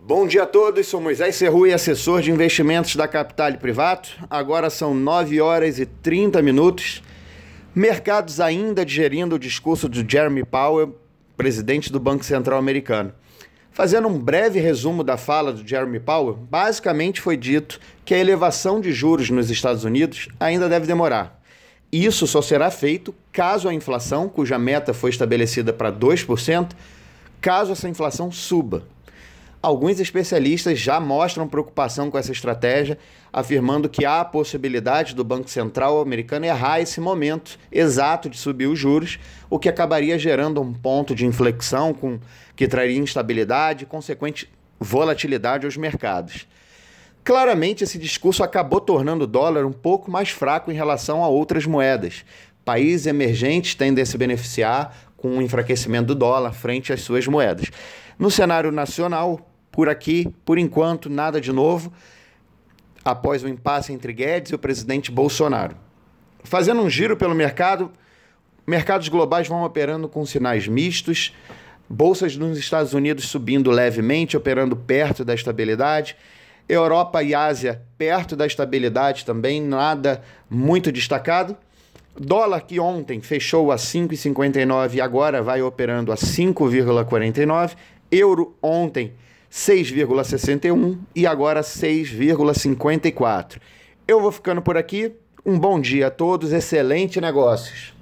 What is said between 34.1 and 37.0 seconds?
a possibilidade do Banco Central americano errar esse